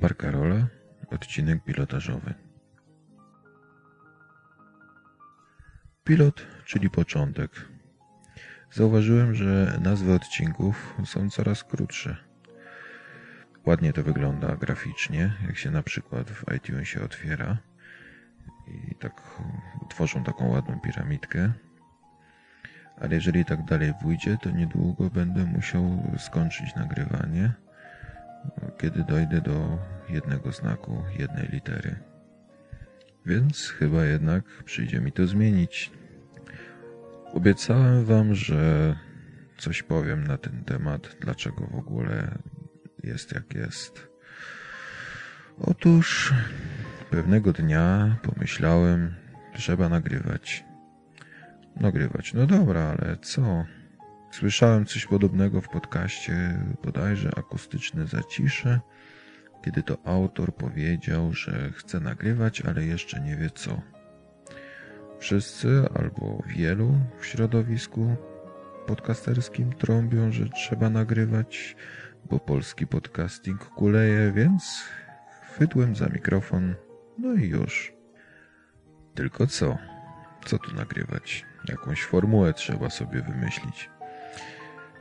Barcarola, 0.00 0.66
odcinek 1.10 1.64
pilotażowy. 1.64 2.34
Pilot, 6.04 6.46
czyli 6.64 6.90
początek. 6.90 7.50
Zauważyłem, 8.72 9.34
że 9.34 9.78
nazwy 9.82 10.12
odcinków 10.12 10.94
są 11.04 11.30
coraz 11.30 11.64
krótsze. 11.64 12.16
Ładnie 13.66 13.92
to 13.92 14.02
wygląda 14.02 14.56
graficznie, 14.56 15.32
jak 15.46 15.58
się 15.58 15.70
na 15.70 15.82
przykład 15.82 16.30
w 16.30 16.54
iTunesie 16.56 17.02
otwiera 17.02 17.58
i 18.68 18.94
tak 18.94 19.40
tworzą 19.90 20.24
taką 20.24 20.48
ładną 20.48 20.80
piramidkę. 20.80 21.52
Ale 23.00 23.14
jeżeli 23.14 23.44
tak 23.44 23.64
dalej 23.64 23.94
pójdzie, 24.02 24.36
to 24.42 24.50
niedługo 24.50 25.10
będę 25.10 25.44
musiał 25.44 26.12
skończyć 26.18 26.74
nagrywanie 26.74 27.67
kiedy 28.78 29.04
dojdę 29.04 29.40
do 29.40 29.78
jednego 30.08 30.52
znaku, 30.52 31.02
jednej 31.18 31.48
litery. 31.48 31.96
Więc 33.26 33.68
chyba 33.68 34.04
jednak 34.04 34.44
przyjdzie 34.64 35.00
mi 35.00 35.12
to 35.12 35.26
zmienić. 35.26 35.90
Obiecałem 37.32 38.04
wam, 38.04 38.34
że 38.34 38.94
coś 39.58 39.82
powiem 39.82 40.26
na 40.26 40.38
ten 40.38 40.64
temat, 40.64 41.16
dlaczego 41.20 41.66
w 41.66 41.74
ogóle 41.74 42.38
jest 43.04 43.32
jak 43.32 43.54
jest. 43.54 44.08
Otóż 45.58 46.34
pewnego 47.10 47.52
dnia 47.52 48.16
pomyślałem, 48.22 49.14
trzeba 49.54 49.88
nagrywać. 49.88 50.64
Nagrywać, 51.76 52.34
no 52.34 52.46
dobra, 52.46 52.80
ale 52.80 53.16
co? 53.16 53.64
Słyszałem 54.30 54.86
coś 54.86 55.06
podobnego 55.06 55.60
w 55.60 55.68
podcaście, 55.68 56.64
bodajże 56.84 57.30
akustyczne 57.36 58.06
zacisze, 58.06 58.80
kiedy 59.64 59.82
to 59.82 59.98
autor 60.04 60.54
powiedział, 60.54 61.32
że 61.32 61.70
chce 61.74 62.00
nagrywać, 62.00 62.60
ale 62.60 62.84
jeszcze 62.84 63.20
nie 63.20 63.36
wie 63.36 63.50
co. 63.50 63.80
Wszyscy 65.18 65.82
albo 65.94 66.42
wielu 66.46 66.94
w 67.18 67.26
środowisku 67.26 68.16
podcasterskim 68.86 69.72
trąbią, 69.72 70.32
że 70.32 70.48
trzeba 70.48 70.90
nagrywać, 70.90 71.76
bo 72.30 72.40
polski 72.40 72.86
podcasting 72.86 73.64
kuleje, 73.64 74.32
więc 74.32 74.84
chwytłem 75.42 75.96
za 75.96 76.06
mikrofon, 76.06 76.74
no 77.18 77.34
i 77.34 77.48
już. 77.48 77.92
Tylko 79.14 79.46
co? 79.46 79.78
Co 80.46 80.58
tu 80.58 80.74
nagrywać? 80.74 81.46
Jakąś 81.68 82.02
formułę 82.02 82.54
trzeba 82.54 82.90
sobie 82.90 83.22
wymyślić. 83.22 83.90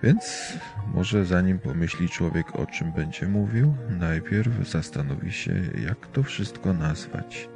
Więc 0.04 0.54
może 0.94 1.26
zanim 1.26 1.60
pomyśli 1.60 2.10
człowiek 2.10 2.56
o 2.56 2.66
czym 2.66 2.92
będzie 2.92 3.28
mówił, 3.28 3.76
najpierw 3.90 4.70
zastanowi 4.70 5.32
się, 5.32 5.54
jak 5.86 6.08
to 6.08 6.24
wszystko 6.24 6.74
nazwać. 6.74 7.50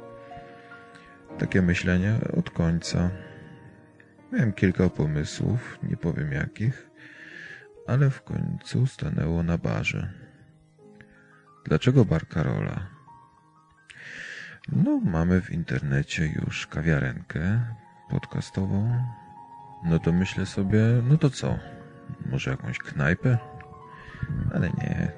Takie 1.38 1.62
myślenie 1.62 2.14
od 2.36 2.50
końca. 2.50 3.10
Miałem 4.32 4.52
kilka 4.52 4.88
pomysłów, 4.88 5.78
nie 5.82 5.96
powiem 5.96 6.32
jakich, 6.32 6.90
ale 7.86 8.10
w 8.10 8.22
końcu 8.22 8.86
stanęło 8.86 9.42
na 9.42 9.58
barze. 9.58 10.12
Dlaczego 11.64 12.04
bar 12.04 12.28
Karola? 12.28 12.86
No, 14.68 15.00
mamy 15.04 15.40
w 15.40 15.50
internecie 15.50 16.26
już 16.26 16.66
kawiarenkę 16.66 17.60
podcastową. 18.10 19.04
No 19.84 19.98
to 19.98 20.12
myślę 20.12 20.46
sobie, 20.46 20.82
no 21.08 21.18
to 21.18 21.30
co? 21.30 21.58
Może 22.32 22.50
jakąś 22.50 22.78
knajpę? 22.78 23.38
Ale 24.54 24.70
nie. 24.70 25.12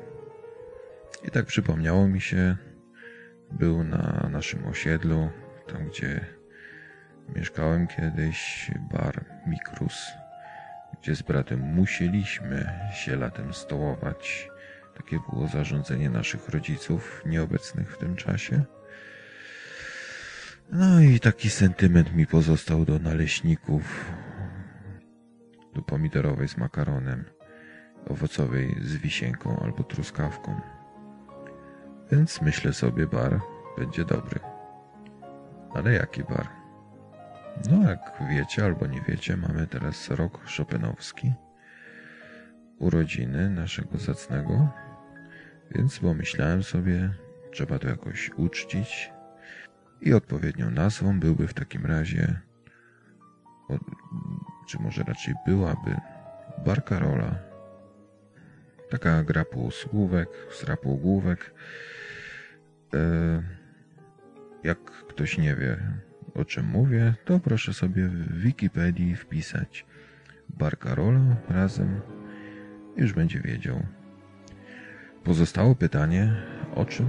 I 1.25 1.31
tak 1.31 1.47
przypomniało 1.47 2.09
mi 2.09 2.21
się, 2.21 2.57
był 3.51 3.85
na 3.85 4.29
naszym 4.33 4.67
osiedlu, 4.67 5.31
tam 5.67 5.89
gdzie 5.89 6.27
mieszkałem 7.37 7.87
kiedyś, 7.87 8.71
bar 8.93 9.25
Mikrus, 9.47 10.07
gdzie 11.01 11.17
z 11.17 11.23
bratem 11.23 11.61
musieliśmy 11.61 12.71
się 12.95 13.17
latem 13.17 13.55
stołować. 13.55 14.51
Takie 14.97 15.19
było 15.31 15.49
zarządzenie 15.49 16.11
naszych 16.11 16.49
rodziców, 16.49 17.23
nieobecnych 17.27 17.95
w 17.95 17.99
tym 17.99 18.17
czasie. 18.17 18.65
No 20.73 21.01
i 21.01 21.21
taki 21.21 21.51
sentyment 21.51 22.15
mi 22.15 22.27
pozostał 22.27 22.85
do 22.85 22.99
naleśników, 22.99 24.13
do 25.75 25.83
pomidorowej 25.83 26.49
z 26.49 26.57
makaronem, 26.57 27.25
owocowej 28.11 28.77
z 28.81 28.97
wisienką 28.97 29.61
albo 29.65 29.83
truskawką. 29.83 30.61
Więc 32.13 32.43
myślę 32.43 32.73
sobie, 32.73 33.07
bar 33.07 33.41
będzie 33.79 34.05
dobry. 34.05 34.41
Ale 35.75 35.93
jaki 35.93 36.25
bar? 36.25 36.49
No, 37.71 37.91
jak 37.91 38.13
wiecie 38.31 38.65
albo 38.65 38.87
nie 38.87 39.01
wiecie, 39.01 39.37
mamy 39.37 39.67
teraz 39.67 40.11
rok 40.11 40.49
szopenowski, 40.49 41.33
urodziny 42.79 43.51
naszego 43.51 43.99
zacnego, 43.99 44.69
więc 45.71 45.99
pomyślałem 45.99 46.63
sobie, 46.63 47.11
trzeba 47.53 47.79
to 47.79 47.89
jakoś 47.89 48.31
uczcić 48.37 49.13
i 50.01 50.15
odpowiednią 50.15 50.71
nazwą 50.71 51.21
byłby 51.21 51.49
w 51.49 51.55
takim 51.55 51.87
razie 51.87 52.41
czy 54.67 54.79
może 54.79 55.03
raczej 55.03 55.35
byłaby, 55.47 55.97
Barcarola. 56.65 57.39
Taka 58.91 59.23
gra 59.23 59.45
półsłówek, 59.45 60.29
sra 60.51 60.77
półgłówek. 60.77 61.55
E, 62.95 63.43
jak 64.65 64.79
ktoś 64.85 65.39
nie 65.39 65.57
wie, 65.57 65.77
o 66.35 66.45
czym 66.45 66.67
mówię, 66.67 67.15
to 67.25 67.41
proszę 67.41 67.75
sobie 67.75 68.09
w 68.09 68.39
Wikipedii 68.39 69.17
wpisać 69.17 69.87
Barcarola 70.49 71.37
razem 71.49 72.01
już 72.97 73.13
będzie 73.13 73.41
wiedział. 73.41 73.83
Pozostało 75.25 75.75
pytanie, 75.75 76.33
o 76.75 76.85
czym 76.85 77.07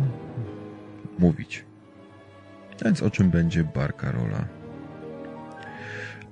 mówić. 1.19 1.65
Więc 2.85 3.03
o 3.03 3.09
czym 3.09 3.29
będzie 3.29 3.63
Barcarola? 3.63 4.47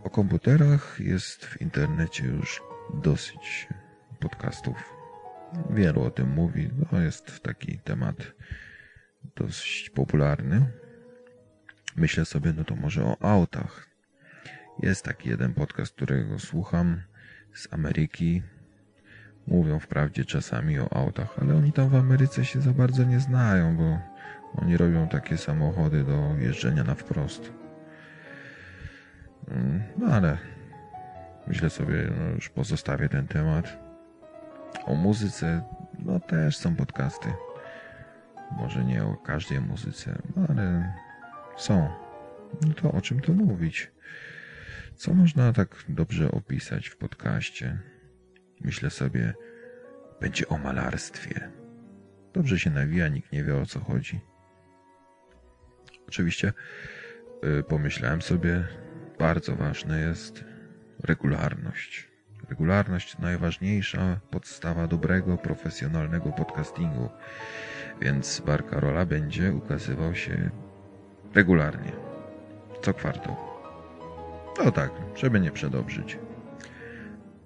O 0.03 0.09
komputerach 0.09 0.99
jest 0.99 1.45
w 1.45 1.61
internecie 1.61 2.25
już 2.25 2.63
dosyć 2.93 3.67
podcastów. 4.19 4.93
Wielu 5.69 6.01
o 6.01 6.11
tym 6.11 6.29
mówi. 6.29 6.69
No 6.91 7.01
jest 7.01 7.39
taki 7.43 7.79
temat 7.79 8.15
dość 9.35 9.89
popularny. 9.89 10.65
Myślę 11.95 12.25
sobie, 12.25 12.53
no 12.53 12.63
to 12.63 12.75
może 12.75 13.05
o 13.05 13.21
autach. 13.21 13.87
Jest 14.79 15.05
taki 15.05 15.29
jeden 15.29 15.53
podcast, 15.53 15.95
którego 15.95 16.39
słucham 16.39 17.01
z 17.53 17.73
Ameryki. 17.73 18.43
Mówią 19.47 19.79
wprawdzie 19.79 20.25
czasami 20.25 20.79
o 20.79 20.93
autach, 20.93 21.39
ale 21.41 21.55
oni 21.55 21.71
tam 21.71 21.89
w 21.89 21.95
Ameryce 21.95 22.45
się 22.45 22.61
za 22.61 22.71
bardzo 22.71 23.03
nie 23.03 23.19
znają, 23.19 23.77
bo 23.77 23.99
oni 24.55 24.77
robią 24.77 25.07
takie 25.07 25.37
samochody 25.37 26.03
do 26.03 26.35
jeżdżenia 26.39 26.83
na 26.83 26.95
wprost. 26.95 27.62
No 30.03 30.13
ale 30.13 30.37
myślę 31.47 31.69
sobie, 31.69 32.11
no 32.17 32.25
już 32.25 32.49
pozostawię 32.49 33.09
ten 33.09 33.27
temat. 33.27 33.77
O 34.85 34.95
muzyce, 34.95 35.63
no 35.99 36.19
też 36.19 36.57
są 36.57 36.75
podcasty. 36.75 37.33
Może 38.51 38.85
nie 38.85 39.03
o 39.03 39.17
każdej 39.17 39.61
muzyce, 39.61 40.21
no 40.35 40.45
ale 40.49 40.93
są. 41.57 41.89
No 42.61 42.73
to 42.73 42.91
o 42.91 43.01
czym 43.01 43.19
tu 43.19 43.33
mówić? 43.33 43.91
Co 44.95 45.13
można 45.13 45.53
tak 45.53 45.75
dobrze 45.89 46.31
opisać 46.31 46.87
w 46.87 46.97
podcaście? 46.97 47.79
Myślę 48.61 48.89
sobie, 48.89 49.33
będzie 50.21 50.47
o 50.47 50.57
malarstwie. 50.57 51.51
Dobrze 52.33 52.59
się 52.59 52.69
nawija, 52.69 53.07
nikt 53.07 53.31
nie 53.31 53.43
wie 53.43 53.57
o 53.57 53.65
co 53.65 53.79
chodzi. 53.79 54.19
Oczywiście 56.07 56.53
yy, 57.43 57.63
pomyślałem 57.63 58.21
sobie, 58.21 58.67
bardzo 59.19 59.55
ważne 59.55 59.99
jest 59.99 60.43
regularność. 61.03 62.07
Regularność 62.49 63.17
najważniejsza 63.17 64.19
podstawa 64.31 64.87
dobrego, 64.87 65.37
profesjonalnego 65.37 66.31
podcastingu, 66.31 67.09
więc 68.01 68.39
Bar 68.39 68.65
Karola 68.65 69.05
będzie 69.05 69.53
ukazywał 69.53 70.15
się 70.15 70.49
regularnie, 71.35 71.91
co 72.81 72.93
kwartał. 72.93 73.35
No 74.65 74.71
tak, 74.71 74.91
żeby 75.15 75.39
nie 75.39 75.51
przedobrzyć. 75.51 76.19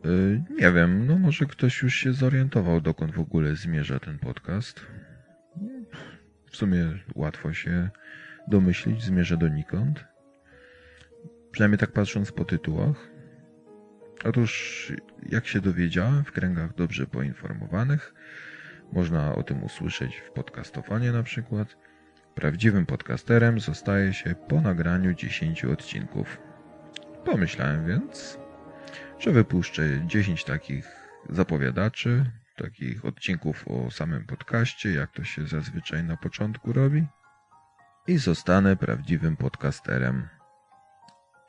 Yy, 0.04 0.44
nie 0.50 0.72
wiem, 0.72 1.08
no 1.08 1.20
może 1.20 1.46
ktoś 1.46 1.82
już 1.82 1.96
się 1.96 2.14
zorientował, 2.14 2.82
dokąd 2.82 3.16
w 3.16 3.20
ogóle 3.20 3.56
zmierza 3.56 4.00
ten 4.00 4.20
podcast. 4.20 4.86
W 6.52 6.58
sumie 6.58 6.86
łatwo 7.16 7.54
się 7.54 7.90
domyślić, 8.48 9.04
zmierza 9.04 9.38
donikąd. 9.38 10.06
Przynajmniej 11.58 11.80
tak 11.80 11.92
patrząc 11.92 12.32
po 12.32 12.46
tytułach. 12.46 13.10
Otóż, 14.26 14.94
jak 15.30 15.48
się 15.48 15.62
dowiedziałem 15.62 16.24
w 16.24 16.32
kręgach 16.32 16.76
dobrze 16.76 17.08
poinformowanych, 17.08 18.14
Można 18.94 19.36
o 19.36 19.44
tym 19.44 19.64
usłyszeć 19.64 20.18
w 20.18 20.32
podcastofonie 20.32 21.12
na 21.12 21.24
przykład. 21.24 21.78
Prawdziwym 22.36 22.86
podcasterem 22.86 23.60
zostaje 23.60 24.14
się 24.14 24.36
po 24.36 24.62
nagraniu 24.62 25.14
10 25.14 25.66
odcinków. 25.66 26.38
Pomyślałem 27.26 27.88
więc, 27.88 28.40
że 29.20 29.32
wypuszczę 29.32 29.84
10 30.06 30.44
takich 30.44 30.86
zapowiadaczy, 31.30 32.26
takich 32.56 33.06
odcinków 33.06 33.68
o 33.68 33.92
samym 33.92 34.26
podcaście, 34.26 34.94
jak 34.94 35.12
to 35.12 35.24
się 35.24 35.48
zazwyczaj 35.48 36.04
na 36.04 36.18
początku 36.18 36.74
robi, 36.74 37.06
i 38.08 38.18
zostanę 38.18 38.76
prawdziwym 38.76 39.38
podcasterem. 39.38 40.37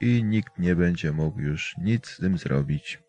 I 0.00 0.24
nikt 0.24 0.58
nie 0.58 0.76
będzie 0.76 1.12
mógł 1.12 1.40
już 1.40 1.76
nic 1.78 2.06
z 2.06 2.16
tym 2.16 2.38
zrobić. 2.38 3.02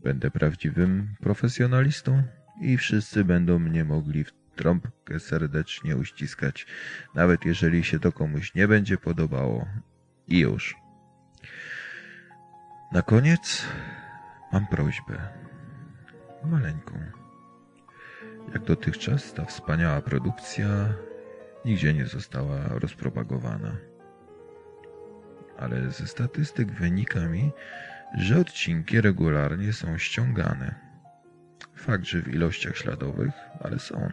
Będę 0.00 0.30
prawdziwym 0.30 1.14
profesjonalistą 1.20 2.22
i 2.60 2.76
wszyscy 2.76 3.24
będą 3.24 3.58
mnie 3.58 3.84
mogli 3.84 4.24
w 4.24 4.32
trąbkę 4.56 5.20
serdecznie 5.20 5.96
uściskać, 5.96 6.66
nawet 7.14 7.44
jeżeli 7.44 7.84
się 7.84 7.98
to 7.98 8.12
komuś 8.12 8.54
nie 8.54 8.68
będzie 8.68 8.96
podobało. 8.96 9.66
I 10.26 10.38
już. 10.38 10.76
Na 12.92 13.02
koniec 13.02 13.66
mam 14.52 14.66
prośbę. 14.66 15.28
Maleńką. 16.44 17.00
Jak 18.52 18.64
dotychczas 18.64 19.34
ta 19.34 19.44
wspaniała 19.44 20.00
produkcja 20.00 20.68
nigdzie 21.64 21.94
nie 21.94 22.06
została 22.06 22.68
rozpropagowana. 22.68 23.89
Ale 25.60 25.90
ze 25.90 26.06
statystyk 26.06 26.72
wynika 26.72 27.20
mi, 27.20 27.52
że 28.18 28.40
odcinki 28.40 29.00
regularnie 29.00 29.72
są 29.72 29.98
ściągane. 29.98 30.74
Fakt, 31.76 32.04
że 32.04 32.22
w 32.22 32.28
ilościach 32.28 32.76
śladowych, 32.76 33.32
ale 33.60 33.78
są. 33.78 34.10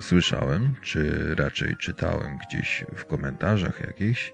Słyszałem, 0.00 0.74
czy 0.82 1.34
raczej 1.34 1.76
czytałem 1.76 2.38
gdzieś 2.38 2.84
w 2.96 3.04
komentarzach 3.04 3.80
jakichś, 3.80 4.32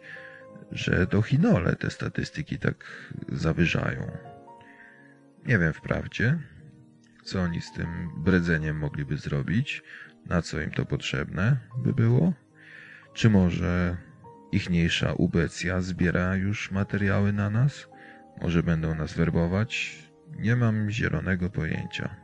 że 0.73 1.06
to 1.06 1.23
Chinole 1.23 1.76
te 1.76 1.90
statystyki 1.90 2.58
tak 2.58 2.85
zawyżają. 3.28 4.11
Nie 5.46 5.58
wiem 5.58 5.73
wprawdzie, 5.73 6.38
co 7.25 7.40
oni 7.40 7.61
z 7.61 7.73
tym 7.73 8.11
bredzeniem 8.17 8.78
mogliby 8.78 9.17
zrobić, 9.17 9.82
na 10.26 10.43
co 10.43 10.61
im 10.61 10.70
to 10.70 10.85
potrzebne 10.85 11.56
by 11.76 11.93
było, 11.93 12.32
czy 13.14 13.31
może 13.31 13.96
ichniejsza 14.52 15.12
ubecja 15.12 15.81
zbiera 15.81 16.37
już 16.37 16.70
materiały 16.70 17.32
na 17.32 17.50
nas, 17.50 17.88
może 18.40 18.62
będą 18.62 18.94
nas 18.94 19.12
werbować, 19.12 19.99
nie 20.38 20.56
mam 20.56 20.90
zielonego 20.90 21.50
pojęcia. 21.50 22.16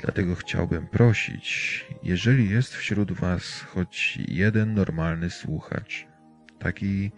Dlatego 0.00 0.34
chciałbym 0.34 0.86
prosić, 0.86 1.86
jeżeli 2.02 2.50
jest 2.50 2.74
wśród 2.74 3.12
Was 3.12 3.60
choć 3.60 4.18
jeden 4.28 4.74
normalny 4.74 5.30
słuchacz, 5.30 6.06
taki, 6.58 7.12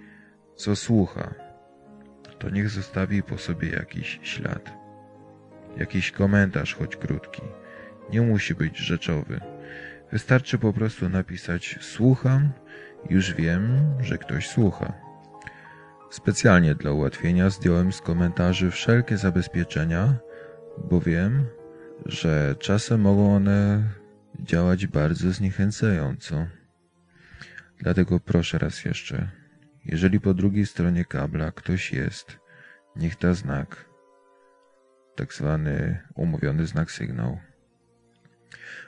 co 0.57 0.77
słucha, 0.77 1.35
to 2.39 2.51
niech 2.51 2.71
zostawi 2.71 3.23
po 3.23 3.39
sobie 3.39 3.69
jakiś 3.69 4.21
ślad. 4.23 4.73
Jakiś 5.77 6.11
komentarz, 6.11 6.75
choć 6.75 6.97
krótki. 6.97 7.43
Nie 8.11 8.21
musi 8.21 8.55
być 8.55 8.79
rzeczowy. 8.79 9.41
Wystarczy 10.13 10.59
po 10.59 10.73
prostu 10.73 11.09
napisać 11.09 11.79
słucham, 11.81 12.53
już 13.11 13.35
wiem, 13.35 13.95
że 14.01 14.19
ktoś 14.19 14.49
słucha. 14.49 14.93
Specjalnie 16.11 16.75
dla 16.75 16.93
ułatwienia 16.93 17.51
zdjąłem 17.51 17.93
z 17.93 18.01
komentarzy 18.01 18.71
wszelkie 18.71 19.17
zabezpieczenia, 19.17 20.15
bo 20.91 21.01
wiem, 21.01 21.47
że 22.07 22.57
czasem 22.59 23.01
mogą 23.01 23.35
one 23.37 23.83
działać 24.41 24.87
bardzo 24.87 25.33
zniechęcająco. 25.33 26.47
Dlatego 27.79 28.21
proszę 28.21 28.59
raz 28.59 28.85
jeszcze, 28.85 29.29
jeżeli 29.85 30.21
po 30.21 30.35
drugiej 30.35 30.67
stronie 30.67 31.05
kabla 31.05 31.53
ktoś 31.53 31.93
jest, 31.93 32.39
niech 32.97 33.19
da 33.19 33.35
znak, 33.35 33.85
tak 35.17 35.35
zwany 35.35 36.03
umówiony 36.15 36.67
znak 36.67 36.91
sygnał. 36.91 37.39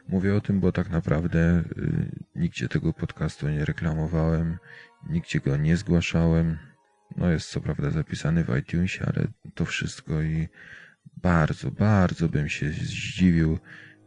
Mówię 0.08 0.34
o 0.34 0.40
tym, 0.40 0.60
bo 0.60 0.72
tak 0.72 0.90
naprawdę 0.90 1.64
y, 1.78 2.10
nigdzie 2.34 2.68
tego 2.68 2.92
podcastu 2.92 3.48
nie 3.48 3.64
reklamowałem, 3.64 4.58
nigdzie 5.08 5.40
go 5.40 5.56
nie 5.56 5.76
zgłaszałem. 5.76 6.58
No 7.16 7.30
jest 7.30 7.50
co 7.50 7.60
prawda 7.60 7.90
zapisany 7.90 8.44
w 8.44 8.58
iTunesie, 8.58 9.04
ale 9.06 9.26
to 9.54 9.64
wszystko 9.64 10.22
i 10.22 10.48
bardzo, 11.16 11.70
bardzo 11.70 12.28
bym 12.28 12.48
się 12.48 12.70
zdziwił, 12.70 13.58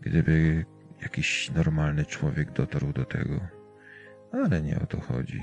gdyby 0.01 0.66
jakiś 1.01 1.51
normalny 1.51 2.06
człowiek 2.06 2.51
dotarł 2.51 2.94
do 2.94 3.06
tego. 3.06 3.48
Ale 4.31 4.62
nie 4.62 4.80
o 4.80 4.86
to 4.86 5.01
chodzi. 5.01 5.42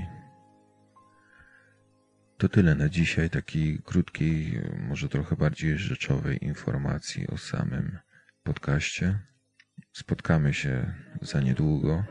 To 2.38 2.48
tyle 2.48 2.74
na 2.74 2.88
dzisiaj 2.88 3.30
takiej 3.30 3.78
krótkiej, 3.84 4.62
może 4.88 5.08
trochę 5.08 5.36
bardziej 5.36 5.78
rzeczowej 5.78 6.44
informacji 6.44 7.26
o 7.26 7.36
samym 7.36 7.98
podcaście. 8.42 9.18
Spotkamy 9.92 10.54
się 10.54 10.94
za 11.22 11.40
niedługo, 11.40 12.04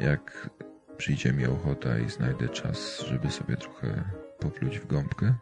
jak 0.00 0.50
przyjdzie 0.96 1.32
mi 1.32 1.46
ochota 1.46 1.98
i 1.98 2.10
znajdę 2.10 2.48
czas, 2.48 3.04
żeby 3.08 3.30
sobie 3.30 3.56
trochę 3.56 4.04
popluć 4.38 4.78
w 4.78 4.86
gąbkę. 4.86 5.34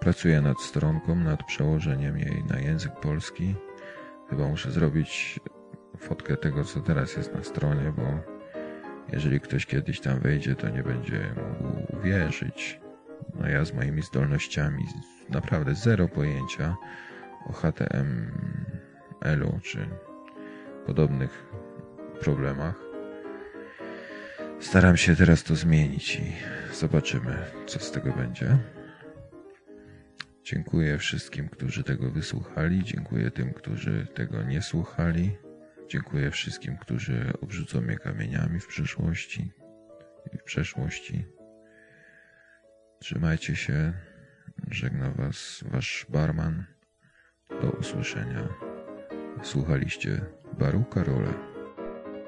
Pracuję 0.00 0.40
nad 0.40 0.60
stronką, 0.60 1.14
nad 1.14 1.44
przełożeniem 1.44 2.18
jej 2.18 2.44
na 2.44 2.58
język 2.58 2.92
polski. 2.92 3.54
Chyba 4.30 4.48
muszę 4.48 4.70
zrobić 4.70 5.40
fotkę 5.98 6.36
tego, 6.36 6.64
co 6.64 6.80
teraz 6.80 7.16
jest 7.16 7.34
na 7.34 7.44
stronie, 7.44 7.92
bo 7.96 8.02
jeżeli 9.12 9.40
ktoś 9.40 9.66
kiedyś 9.66 10.00
tam 10.00 10.20
wejdzie, 10.20 10.56
to 10.56 10.68
nie 10.68 10.82
będzie 10.82 11.34
mógł 11.62 11.96
uwierzyć. 11.96 12.80
No 13.34 13.48
ja 13.48 13.64
z 13.64 13.74
moimi 13.74 14.02
zdolnościami 14.02 14.84
naprawdę 15.28 15.74
zero 15.74 16.08
pojęcia 16.08 16.76
o 17.46 17.52
HTML-u 17.52 18.80
czy 19.62 19.88
podobnych 20.86 21.46
problemach. 22.20 22.74
Staram 24.60 24.96
się 24.96 25.16
teraz 25.16 25.42
to 25.42 25.56
zmienić 25.56 26.16
i 26.16 26.32
zobaczymy, 26.72 27.36
co 27.66 27.78
z 27.78 27.90
tego 27.90 28.12
będzie. 28.12 28.58
Dziękuję 30.44 30.98
wszystkim, 30.98 31.48
którzy 31.48 31.84
tego 31.84 32.10
wysłuchali. 32.10 32.84
Dziękuję 32.84 33.30
tym, 33.30 33.52
którzy 33.52 34.06
tego 34.14 34.42
nie 34.42 34.62
słuchali. 34.62 35.36
Dziękuję 35.88 36.30
wszystkim, 36.30 36.76
którzy 36.76 37.32
obrzucą 37.42 37.80
mnie 37.80 37.98
kamieniami 37.98 38.60
w 38.60 38.66
przyszłości 38.66 39.52
i 40.32 40.38
w 40.38 40.42
przeszłości. 40.42 41.26
Trzymajcie 42.98 43.56
się. 43.56 43.92
Żegna 44.70 45.10
Was 45.10 45.64
Wasz 45.66 46.06
barman. 46.08 46.64
Do 47.62 47.70
usłyszenia. 47.70 48.48
Słuchaliście 49.42 50.20
Baru 50.58 50.84
Karola. 50.84 51.34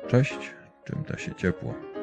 Cześć, 0.09 0.55
czym 0.85 1.03
da 1.09 1.19
się 1.19 1.35
ciepło. 1.35 1.96